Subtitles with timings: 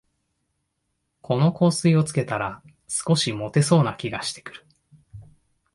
[1.21, 4.65] この香水をつけたら、少しもてそうな気がしてくる